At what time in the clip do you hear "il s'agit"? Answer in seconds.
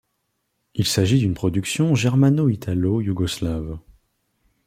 0.73-1.19